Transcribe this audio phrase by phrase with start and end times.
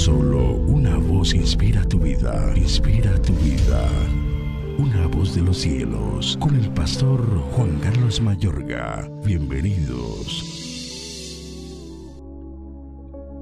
[0.00, 3.86] Solo una voz inspira tu vida, inspira tu vida.
[4.78, 7.20] Una voz de los cielos, con el pastor
[7.52, 9.06] Juan Carlos Mayorga.
[9.26, 10.42] Bienvenidos.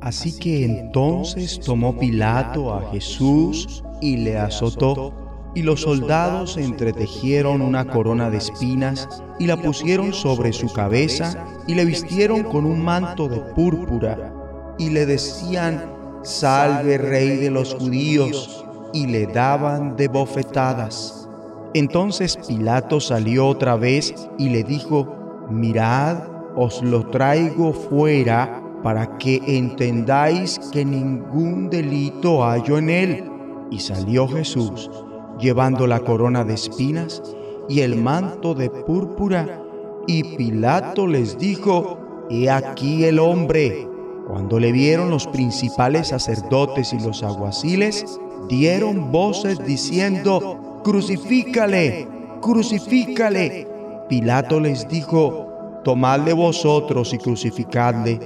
[0.00, 7.84] Así que entonces tomó Pilato a Jesús y le azotó, y los soldados entretejieron una
[7.84, 9.08] corona de espinas
[9.38, 14.34] y la pusieron sobre su cabeza y le vistieron con un manto de púrpura
[14.80, 21.28] y le decían, Salve rey de los judíos, y le daban de bofetadas.
[21.74, 26.18] Entonces Pilato salió otra vez y le dijo, Mirad,
[26.56, 33.24] os lo traigo fuera para que entendáis que ningún delito hallo en él.
[33.70, 34.90] Y salió Jesús,
[35.38, 37.22] llevando la corona de espinas
[37.68, 39.62] y el manto de púrpura.
[40.06, 41.98] Y Pilato les dijo,
[42.30, 43.89] He aquí el hombre.
[44.30, 48.06] Cuando le vieron los principales sacerdotes y los aguaciles,
[48.48, 52.06] dieron voces diciendo, Crucifícale,
[52.40, 53.66] crucifícale.
[54.08, 58.20] Pilato les dijo, Tomadle vosotros y crucificadle,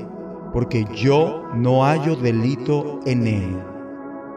[0.52, 3.62] porque yo no hallo delito en él.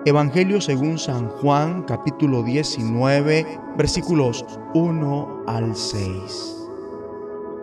[0.05, 3.45] Evangelio según San Juan, capítulo 19,
[3.77, 6.55] versículos 1 al 6.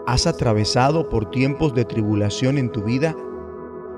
[0.06, 3.16] ¿Has atravesado por tiempos de tribulación en tu vida?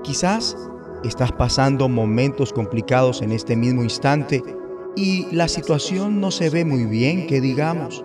[0.03, 0.55] Quizás
[1.03, 4.43] estás pasando momentos complicados en este mismo instante
[4.95, 8.03] y la situación no se ve muy bien, que digamos.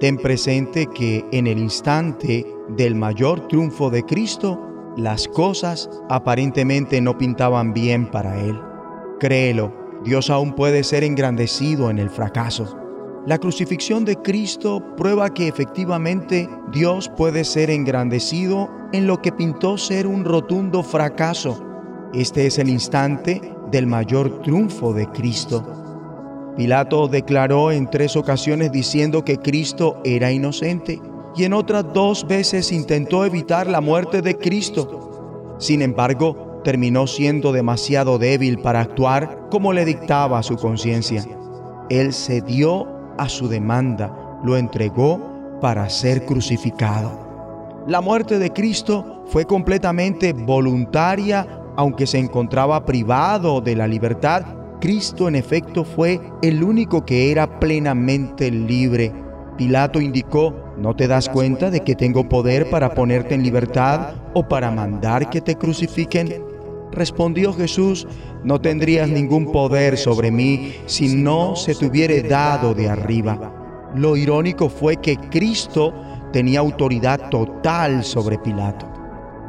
[0.00, 4.58] Ten presente que en el instante del mayor triunfo de Cristo,
[4.96, 8.58] las cosas aparentemente no pintaban bien para Él.
[9.20, 9.72] Créelo,
[10.04, 12.81] Dios aún puede ser engrandecido en el fracaso.
[13.24, 19.78] La crucifixión de Cristo prueba que efectivamente Dios puede ser engrandecido en lo que pintó
[19.78, 21.64] ser un rotundo fracaso.
[22.12, 26.52] Este es el instante del mayor triunfo de Cristo.
[26.56, 31.00] Pilato declaró en tres ocasiones diciendo que Cristo era inocente
[31.36, 35.56] y en otras dos veces intentó evitar la muerte de Cristo.
[35.58, 41.24] Sin embargo, terminó siendo demasiado débil para actuar como le dictaba su conciencia.
[41.88, 44.12] Él cedió a su demanda,
[44.44, 47.32] lo entregó para ser crucificado.
[47.86, 51.46] La muerte de Cristo fue completamente voluntaria,
[51.76, 54.44] aunque se encontraba privado de la libertad.
[54.80, 59.12] Cristo en efecto fue el único que era plenamente libre.
[59.56, 64.46] Pilato indicó, ¿no te das cuenta de que tengo poder para ponerte en libertad o
[64.48, 66.51] para mandar que te crucifiquen?
[66.92, 68.06] Respondió Jesús,
[68.44, 73.90] no tendrías ningún poder sobre mí si no se te hubiere dado de arriba.
[73.94, 75.94] Lo irónico fue que Cristo
[76.32, 78.86] tenía autoridad total sobre Pilato.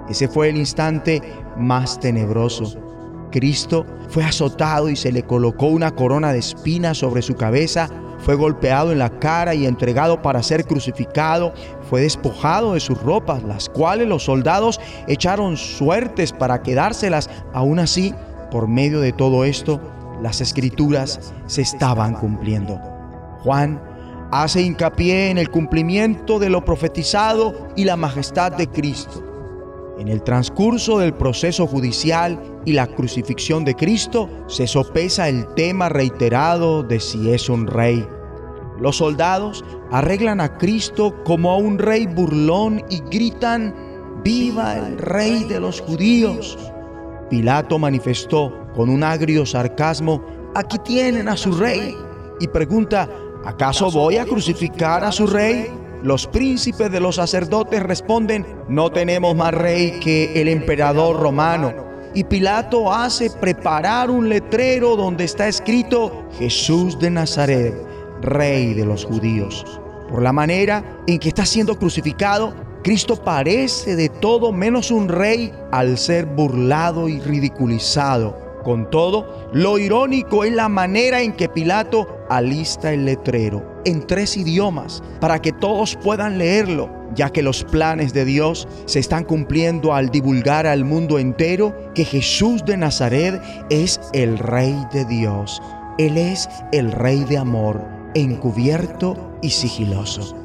[0.09, 1.21] Ese fue el instante
[1.57, 2.79] más tenebroso.
[3.31, 7.89] Cristo fue azotado y se le colocó una corona de espinas sobre su cabeza
[8.23, 11.53] fue golpeado en la cara y entregado para ser crucificado,
[11.89, 17.29] fue despojado de sus ropas, las cuales los soldados echaron suertes para quedárselas.
[17.53, 18.15] Aún así,
[18.49, 19.81] por medio de todo esto,
[20.21, 22.79] las escrituras se estaban cumpliendo.
[23.41, 23.81] Juan
[24.31, 29.32] hace hincapié en el cumplimiento de lo profetizado y la majestad de Cristo.
[29.99, 35.87] En el transcurso del proceso judicial y la crucifixión de Cristo se sopesa el tema
[35.87, 38.07] reiterado de si es un rey.
[38.79, 43.75] Los soldados arreglan a Cristo como a un rey burlón y gritan,
[44.23, 46.57] ¡Viva el rey de los judíos!
[47.29, 50.25] Pilato manifestó con un agrio sarcasmo,
[50.55, 51.95] aquí tienen a su rey,
[52.39, 53.07] y pregunta,
[53.45, 55.82] ¿acaso voy a crucificar a su rey?
[56.03, 61.73] Los príncipes de los sacerdotes responden, no tenemos más rey que el emperador romano.
[62.13, 67.73] Y Pilato hace preparar un letrero donde está escrito Jesús de Nazaret,
[68.21, 69.79] rey de los judíos.
[70.09, 72.53] Por la manera en que está siendo crucificado,
[72.83, 78.37] Cristo parece de todo menos un rey al ser burlado y ridiculizado.
[78.65, 84.37] Con todo, lo irónico es la manera en que Pilato alista el letrero en tres
[84.37, 89.93] idiomas para que todos puedan leerlo, ya que los planes de Dios se están cumpliendo
[89.93, 95.61] al divulgar al mundo entero que Jesús de Nazaret es el Rey de Dios.
[95.97, 97.81] Él es el Rey de amor,
[98.15, 100.35] encubierto y sigiloso.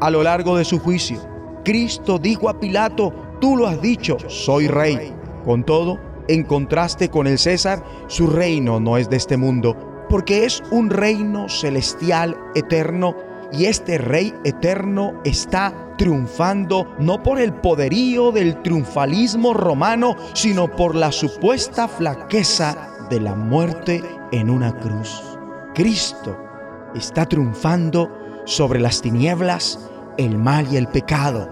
[0.00, 1.18] A lo largo de su juicio,
[1.64, 5.12] Cristo dijo a Pilato, tú lo has dicho, soy rey.
[5.44, 10.44] Con todo, en contraste con el César, su reino no es de este mundo, porque
[10.44, 13.16] es un reino celestial eterno
[13.52, 20.94] y este rey eterno está triunfando no por el poderío del triunfalismo romano, sino por
[20.94, 25.22] la supuesta flaqueza de la muerte en una cruz.
[25.74, 26.36] Cristo
[26.94, 28.10] está triunfando
[28.44, 31.48] sobre las tinieblas, el mal y el pecado.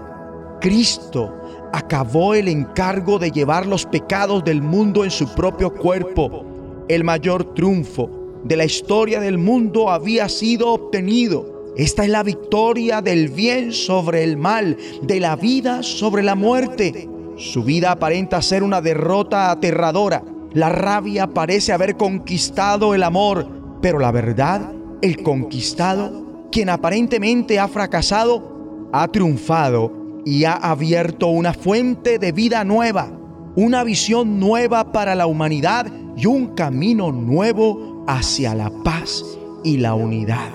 [0.61, 1.33] Cristo
[1.73, 6.45] acabó el encargo de llevar los pecados del mundo en su propio cuerpo.
[6.87, 11.73] El mayor triunfo de la historia del mundo había sido obtenido.
[11.77, 17.09] Esta es la victoria del bien sobre el mal, de la vida sobre la muerte.
[17.37, 20.23] Su vida aparenta ser una derrota aterradora.
[20.53, 23.47] La rabia parece haber conquistado el amor,
[23.81, 24.71] pero la verdad,
[25.01, 32.63] el conquistado, quien aparentemente ha fracasado, ha triunfado y ha abierto una fuente de vida
[32.63, 33.11] nueva,
[33.55, 39.23] una visión nueva para la humanidad y un camino nuevo hacia la paz
[39.63, 40.51] y la unidad.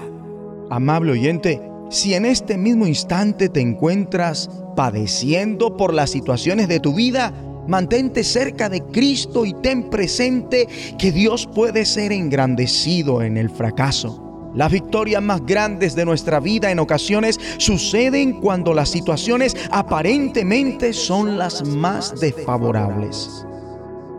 [0.70, 1.60] Amable oyente,
[1.90, 7.34] si en este mismo instante te encuentras padeciendo por las situaciones de tu vida,
[7.66, 10.68] mantente cerca de Cristo y ten presente
[10.98, 14.26] que Dios puede ser engrandecido en el fracaso.
[14.54, 21.38] Las victorias más grandes de nuestra vida en ocasiones suceden cuando las situaciones aparentemente son
[21.38, 23.46] las más desfavorables.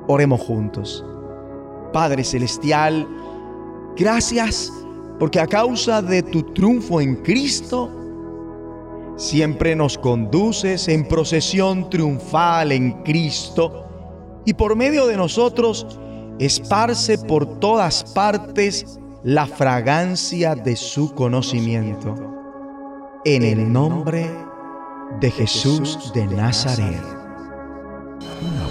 [0.07, 1.05] Oremos juntos.
[1.91, 3.07] Padre Celestial,
[3.95, 4.71] gracias
[5.19, 7.91] porque a causa de tu triunfo en Cristo,
[9.17, 13.85] siempre nos conduces en procesión triunfal en Cristo
[14.45, 15.85] y por medio de nosotros
[16.39, 22.15] esparce por todas partes la fragancia de su conocimiento.
[23.23, 24.27] En el nombre
[25.19, 27.20] de Jesús de Nazaret.